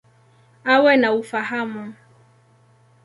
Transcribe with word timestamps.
Awe 0.73 0.93
na 0.97 1.13
ufahamu. 1.13 1.93